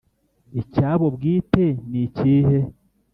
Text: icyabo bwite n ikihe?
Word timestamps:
icyabo 0.61 1.05
bwite 1.15 1.65
n 1.89 1.91
ikihe? 2.05 2.59